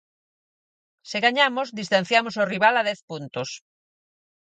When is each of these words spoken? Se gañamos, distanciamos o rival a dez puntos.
Se 1.09 1.17
gañamos, 1.25 1.67
distanciamos 1.79 2.35
o 2.41 2.47
rival 2.53 2.75
a 2.77 2.85
dez 2.89 2.99
puntos. 3.09 3.49